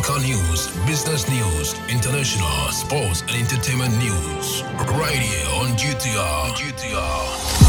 [0.00, 4.62] Local news, business news, international, sports, and entertainment news.
[4.96, 6.52] Right here on GTR.
[6.56, 7.59] GTR.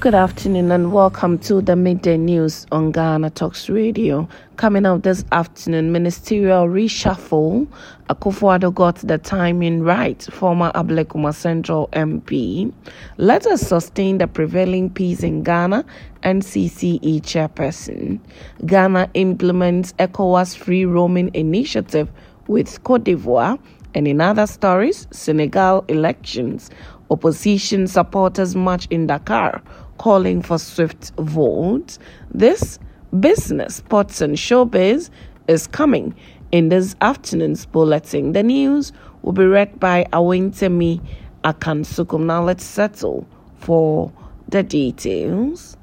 [0.00, 4.26] Good afternoon and welcome to the midday news on Ghana Talks Radio.
[4.56, 7.68] Coming out this afternoon, ministerial reshuffle.
[8.08, 10.22] Akufo-Addo got the timing right.
[10.32, 12.72] Former Ablekuma Central MP.
[13.18, 15.84] Let us sustain the prevailing peace in Ghana.
[16.22, 18.20] NCCE chairperson.
[18.64, 22.10] Ghana implements ECOWAS free roaming initiative
[22.46, 23.58] with Cote d'Ivoire.
[23.92, 26.70] And in other stories, Senegal elections.
[27.10, 29.60] Opposition supporters march in Dakar
[30.00, 31.98] calling for swift votes.
[32.32, 32.78] This
[33.20, 35.10] business, sports, and showbiz
[35.46, 36.14] is coming
[36.52, 38.32] in this afternoon's bulletin.
[38.32, 41.06] The news will be read by Awentemi
[41.44, 42.24] Akansukum.
[42.24, 43.26] Now let's settle
[43.58, 44.10] for
[44.48, 45.76] the details.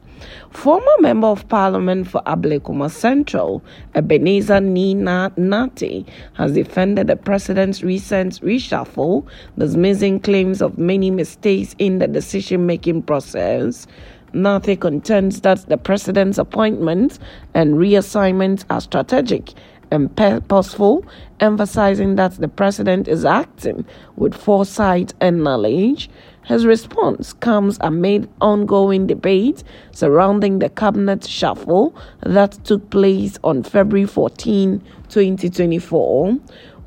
[0.52, 3.63] Former Member of Parliament for Ablekuma Central,
[3.95, 9.26] Ebenezer Nii Narh Nartey, has defended the president's recent reshuffle,
[9.57, 13.87] dismissing claims of many mistakes in the decision making process.
[14.34, 17.18] Nartey contends that the president's appointments
[17.54, 19.54] and reassignments are strategic
[19.90, 21.05] Um, and purposeful,
[21.40, 23.85] emphasizing that the president is acting
[24.16, 26.10] with foresight and knowledge.
[26.46, 34.08] His response comes amid ongoing debate surrounding the cabinet shuffle that took place on February
[34.08, 36.38] 14, 2024.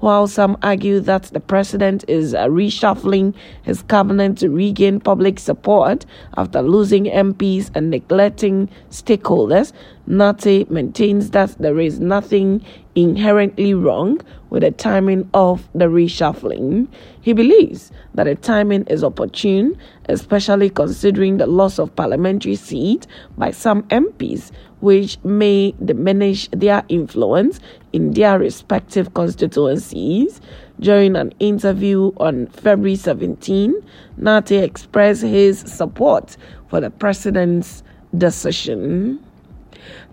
[0.01, 6.07] While some argue that the president is uh, reshuffling his cabinet to regain public support
[6.39, 9.75] after losing MPs and neglecting stakeholders,
[10.09, 16.89] Nartey maintains that there is nothing inherently wrong with the timing of the reshuffling.
[17.21, 19.77] He believes that the timing is opportune,
[20.09, 23.07] especially considering the loss of parliamentary seat
[23.37, 27.61] by some MPs, which may diminish their influence
[27.93, 30.41] in their respective constituencies.
[30.81, 33.75] During an interview on February 17,
[34.19, 36.37] Nartey expressed his support
[36.69, 37.83] for the president's
[38.17, 39.21] decision.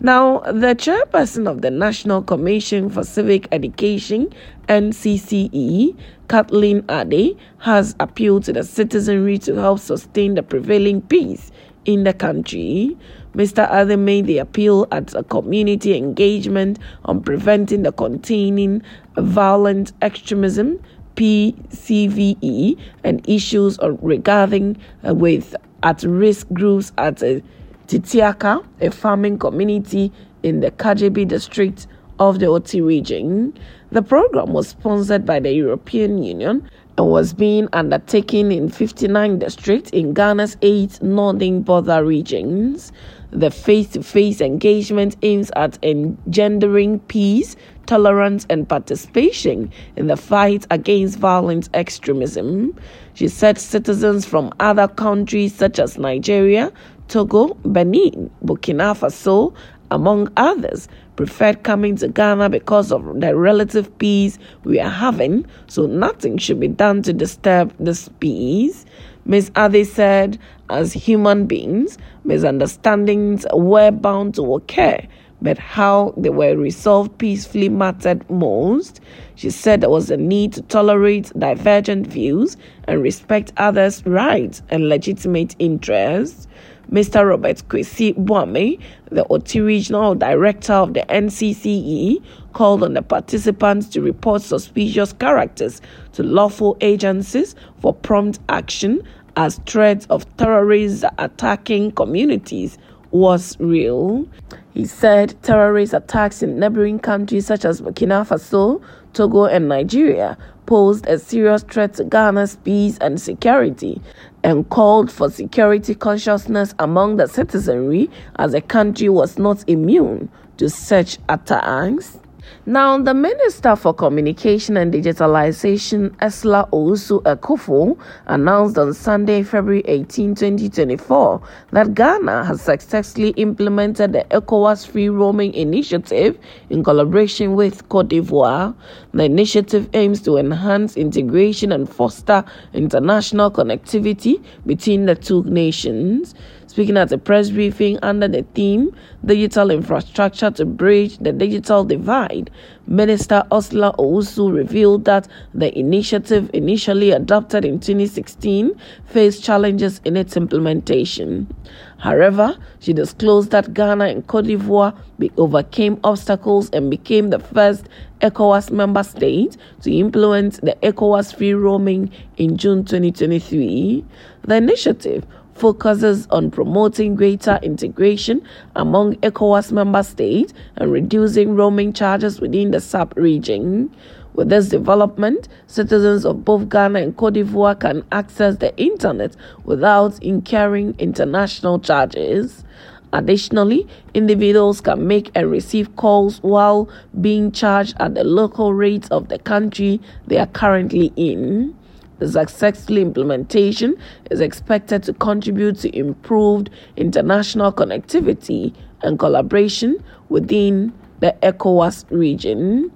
[0.00, 4.32] Now, the chairperson of the National Commission for Civic Education,
[4.68, 5.96] NCCE,
[6.28, 11.50] Kathleen Addy, has appealed to the citizenry to help sustain the prevailing peace
[11.84, 12.96] in the country.
[13.38, 13.70] Mr.
[13.70, 18.82] Addy made the appeal at a community engagement on preventing the containing
[19.16, 20.78] violent extremism
[21.14, 24.76] PCVE and issues regarding
[25.06, 25.54] uh, with
[25.84, 27.38] at-risk groups at uh,
[27.86, 30.12] Titiaka, a farming community
[30.42, 31.86] in the Kadjebi district
[32.18, 33.56] of the Oti region.
[33.92, 36.68] The program was sponsored by the European Union
[37.04, 42.92] was being undertaken in 59 districts in Ghana's eight northern border regions.
[43.30, 47.56] The face to face engagement aims at engendering peace,
[47.86, 52.74] tolerance, and participation in the fight against violent extremism.
[53.14, 56.72] She said citizens from other countries such as Nigeria,
[57.08, 59.54] Togo, Benin, Burkina Faso,
[59.90, 65.86] among others, preferred coming to Ghana because of the relative peace we are having, so
[65.86, 68.84] nothing should be done to disturb this peace.
[69.24, 69.50] Ms.
[69.56, 70.38] Addy said,
[70.70, 74.98] as human beings, misunderstandings were bound to occur,
[75.42, 79.00] but how they were resolved peacefully mattered most.
[79.34, 84.88] She said there was a need to tolerate divergent views and respect others' rights and
[84.88, 86.48] legitimate interests.
[86.90, 87.28] Mr.
[87.28, 92.22] Robert Kwesi Boame, the Oti Regional Director of the NCCE,
[92.54, 95.82] called on the participants to report suspicious characters
[96.12, 99.02] to lawful agencies for prompt action
[99.36, 102.78] as threats of terrorists attacking communities
[103.10, 104.26] was real.
[104.72, 108.82] He said terrorist attacks in neighboring countries such as Burkina Faso,
[109.12, 110.36] Togo, and Nigeria
[110.68, 114.02] posed a serious threat to Ghana's peace and security
[114.44, 120.68] and called for security consciousness among the citizenry as the country was not immune to
[120.68, 122.18] such attacks.
[122.66, 130.34] Now, the Minister for Communication and Digitalization, Ursula Owusu Ekuful, announced on Sunday, February 18,
[130.34, 131.40] 2024,
[131.72, 136.38] that Ghana has successfully implemented the ECOWAS Free Roaming Initiative
[136.68, 138.74] in collaboration with Cote d'Ivoire.
[139.12, 142.44] The initiative aims to enhance integration and foster
[142.74, 146.34] international connectivity between the two nations.
[146.78, 148.94] Speaking at a press briefing under the theme
[149.26, 152.52] Digital Infrastructure to Bridge the Digital Divide,
[152.86, 160.36] Minister Ursula Owusu revealed that the initiative, initially adopted in 2016, faced challenges in its
[160.36, 161.52] implementation.
[161.98, 164.96] However, she disclosed that Ghana and Cote d'Ivoire
[165.36, 167.88] overcame obstacles and became the first
[168.20, 174.04] ECOWAS member state to implement the ECOWAS free roaming in June 2023.
[174.42, 175.26] The initiative
[175.58, 178.42] focuses on promoting greater integration
[178.76, 183.94] among ECOWAS member states and reducing roaming charges within the sub region.
[184.34, 189.34] With this development, citizens of both Ghana and Cote d'Ivoire can access the internet
[189.64, 192.64] without incurring international charges.
[193.12, 196.88] Additionally, individuals can make and receive calls while
[197.20, 201.74] being charged at the local rates of the country they are currently in.
[202.18, 203.96] The successful implementation
[204.30, 212.90] is expected to contribute to improved international connectivity and collaboration within the ECOWAS region.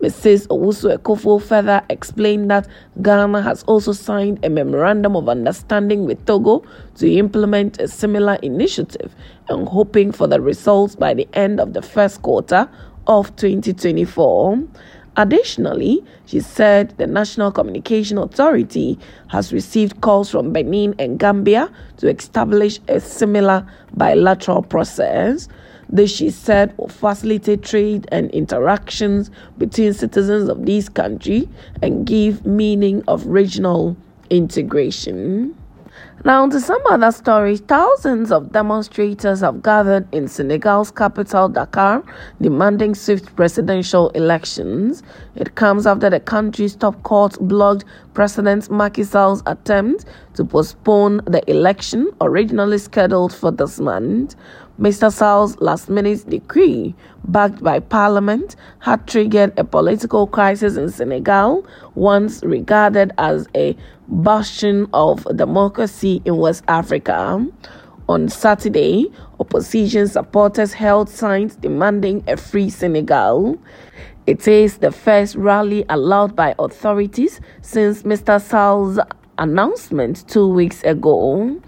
[0.00, 0.46] Mrs.
[0.46, 2.68] Owusu Ekuful further explained that
[3.02, 6.62] Ghana has also signed a memorandum of understanding with Togo
[6.96, 9.12] to implement a similar initiative
[9.48, 12.68] and hoping for the results by the end of the first quarter
[13.08, 14.62] of 2024.
[15.18, 22.08] Additionally, she said the National Communication Authority has received calls from Benin and Gambia to
[22.08, 25.48] establish a similar bilateral process.
[25.88, 31.48] This, she said, will facilitate trade and interactions between citizens of these countries
[31.82, 33.96] and give meaning of regional
[34.30, 35.56] integration.
[36.24, 42.02] Now, to some other stories, thousands of demonstrators have gathered in Senegal's capital, Dakar,
[42.40, 45.04] demanding swift presidential elections.
[45.36, 47.84] It comes after the country's top court blocked
[48.14, 54.34] President Macky Sall's attempt to postpone the election originally scheduled for this month.
[54.78, 55.12] Mr.
[55.12, 56.94] Sall's last minute decree,
[57.24, 61.66] backed by parliament, had triggered a political crisis in Senegal,
[61.96, 63.76] once regarded as a
[64.06, 67.44] bastion of democracy in West Africa.
[68.08, 69.10] On Saturday,
[69.40, 73.58] opposition supporters held signs demanding a free Senegal.
[74.28, 78.40] It is the first rally allowed by authorities since Mr.
[78.40, 79.00] Sall's
[79.38, 81.60] announcement two weeks ago.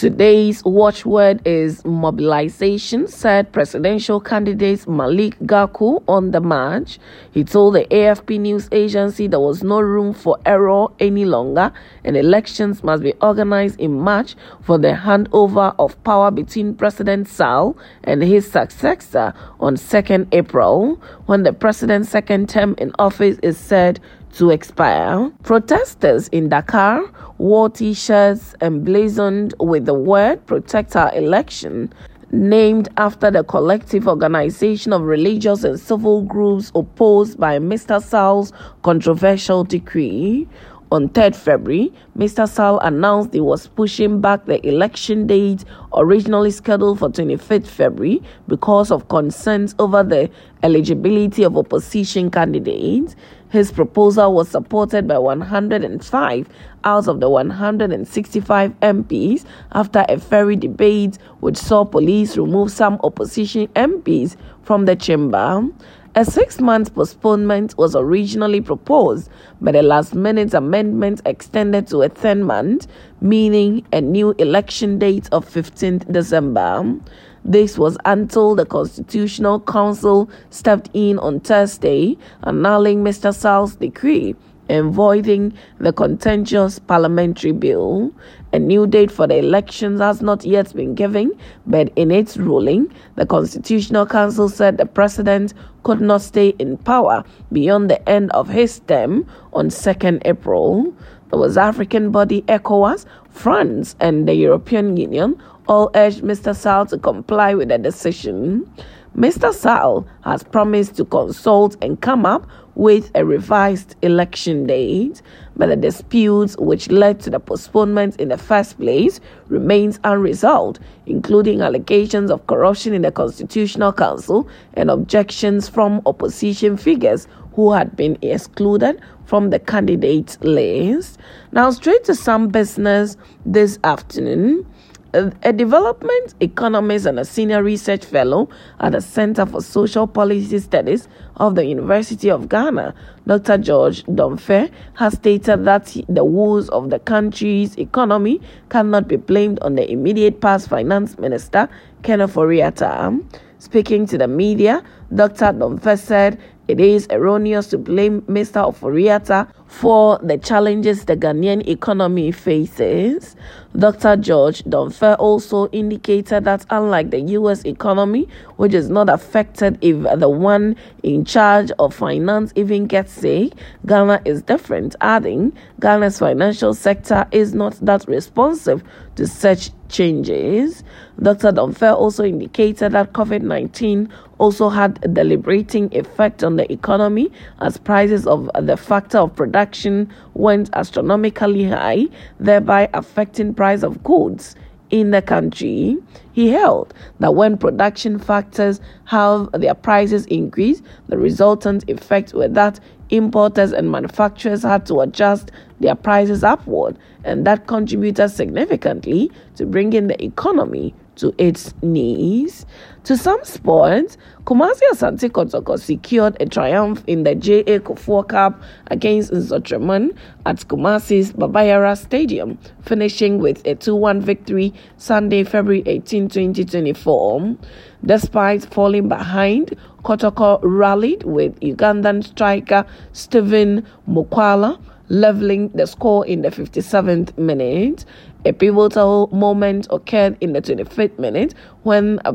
[0.00, 6.98] Today's watchword is mobilization, said presidential candidate Malik Gakou on the march.
[7.32, 11.70] He told the AFP news agency there was no room for error any longer
[12.02, 17.76] and elections must be organized in March for the handover of power between President Sall
[18.04, 24.00] and his successor on 2nd April, when the president's second term in office is said
[24.34, 25.30] to expire.
[25.42, 27.02] Protesters in Dakar
[27.38, 31.92] wore t shirts emblazoned with the word Protect Our Election,
[32.32, 38.02] named after the collective organization of religious and civil groups opposed by Mr.
[38.02, 40.48] Sall's controversial decree.
[40.92, 42.48] On 3rd February, Mr.
[42.48, 45.64] Sall announced he was pushing back the election date
[45.94, 50.28] originally scheduled for 25th February because of concerns over the
[50.64, 53.14] eligibility of opposition candidates.
[53.50, 56.48] His proposal was supported by 105
[56.82, 63.68] out of the 165 MPs after a fiery debate which saw police remove some opposition
[63.68, 64.34] MPs
[64.64, 65.68] from the chamber.
[66.16, 69.30] A six month postponement was originally proposed,
[69.60, 72.88] but a last minute amendment extended to a 10 month,
[73.20, 76.96] meaning a new election date of 15th December.
[77.44, 83.32] This was until the Constitutional Council stepped in on Thursday, annulling Mr.
[83.32, 84.34] Sall's decree
[84.70, 88.12] and voiding the contentious parliamentary bill.
[88.52, 91.32] A new date for the elections has not yet been given,
[91.66, 97.24] but in its ruling, the Constitutional Council said the president could not stay in power
[97.52, 100.94] beyond the end of his term on 2nd April.
[101.30, 106.54] The West African body ECOWAS, France, and the European Union all urged Mr.
[106.54, 108.72] Sall to comply with the decision.
[109.16, 109.52] Mr.
[109.52, 112.46] Sall has promised to consult and come up
[112.80, 115.20] with a revised election date,
[115.54, 121.60] but the disputes which led to the postponement in the first place remains unresolved, including
[121.60, 128.16] allegations of corruption in the Constitutional Council and objections from opposition figures who had been
[128.22, 131.18] excluded from the candidate list.
[131.52, 134.64] Now, straight to some business this afternoon.
[135.12, 138.48] A development economist and a senior research fellow
[138.78, 142.94] at the Center for Social Policy Studies of the University of Ghana,
[143.26, 143.58] Dr.
[143.58, 149.74] George Domfe, has stated that the woes of the country's economy cannot be blamed on
[149.74, 151.68] the immediate past finance minister,
[152.02, 153.18] Kenneth Ofori-Atta.
[153.58, 154.82] Speaking to the media,
[155.14, 155.52] Dr.
[155.52, 156.38] Domfe said
[156.70, 158.72] it is erroneous to blame Mr.
[158.72, 163.34] Ofori-Atta for the challenges the Ghanaian economy faces.
[163.76, 164.16] Dr.
[164.16, 170.28] George Domfe also indicated that unlike the US economy, which is not affected if the
[170.28, 173.52] one in charge of finance even gets sick,
[173.86, 178.84] Ghana is different, adding Ghana's financial sector is not that responsive
[179.16, 180.82] to such changes.
[181.20, 181.52] Dr.
[181.52, 187.30] Domfe also indicated that COVID 19 also had a deliberating effect on the economy
[187.60, 192.06] as prices of the factor of production went astronomically high,
[192.38, 194.56] thereby affecting price of goods
[194.90, 195.96] in the country.
[196.32, 202.80] He held that when production factors have their prices increase, the resultant effect was that
[203.10, 210.06] importers and manufacturers had to adjust their prices upward, and that contributed significantly to bringing
[210.06, 212.64] the economy to its knees.
[213.04, 217.80] To some sports, Kumasi Asante Kotoko secured a triumph in the J.A.
[217.80, 224.72] Kufuor Cup against Nsoatreman at Kumasi's Baba Yara Stadium, finishing with a 2 1 victory
[224.96, 227.56] Sunday, February 18, 2024.
[228.04, 236.48] Despite falling behind, Kotoko rallied with Ugandan striker Stephen Mukwala leveling the score in the
[236.48, 238.06] 57th minute.
[238.46, 241.52] A pivotal moment occurred in the 25th minute
[241.82, 242.34] when a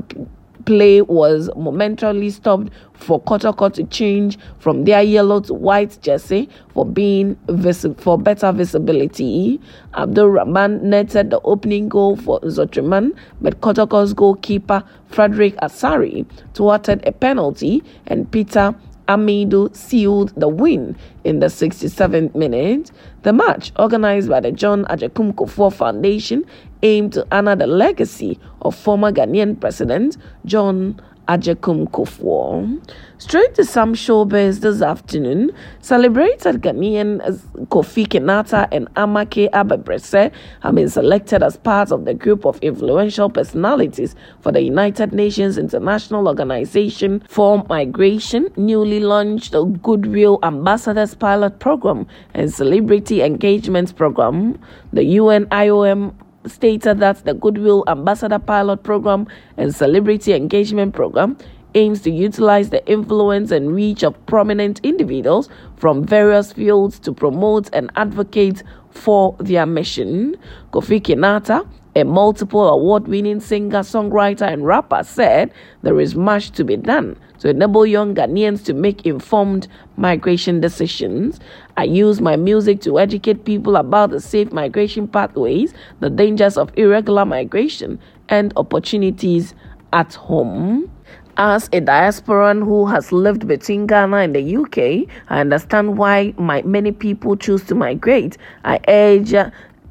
[0.65, 6.86] play was momentarily stopped for Kotoko to change from their yellow to white jersey for
[6.86, 9.60] being visi- for better visibility.
[9.96, 17.12] Abdul Rahman netted the opening goal for Nsoatreman, but Kotoko's goalkeeper Frederick Asare thwarted a
[17.12, 18.74] penalty and Peter
[19.08, 22.92] Amidu sealed the win in the 67th minute.
[23.24, 26.46] The match, organized by the John Agyekum Kufuor Foundation,
[26.84, 32.82] aimed to honor the legacy of former Ghanaian President John Agyekum Kufuor.
[33.17, 35.51] Straight to some showbiz this afternoon,
[35.82, 37.22] celebrated Ghanaian
[37.67, 39.48] Kofi Kinaata and Ama K.
[39.50, 45.13] Abebrese have been selected as part of the group of influential personalities for the United
[45.13, 54.60] Nations International Organization for Migration, newly launched Goodwill Ambassadors Pilot Program and Celebrity Engagement Program.
[54.91, 56.13] The UN IOM
[56.48, 61.38] stated that the Goodwill Ambassador Pilot Program and Celebrity Engagement Program
[61.75, 67.70] aims to utilize the influence and reach of prominent individuals from various fields to promote
[67.74, 70.36] and advocate for their mission.
[70.72, 75.53] Kofi Kinaata, a multiple award winning singer, songwriter, and rapper, said
[75.84, 79.67] there is much to be done to enable young Ghanaians to make informed
[79.98, 81.39] migration decisions.
[81.77, 86.72] I use my music to educate people about the safe migration pathways, the dangers of
[86.77, 89.53] irregular migration, and opportunities
[89.94, 90.91] at home.
[91.38, 96.62] As a diasporan who has lived between Ghana and the UK, I understand why my,
[96.62, 98.38] many people choose to migrate.
[98.63, 99.34] I urge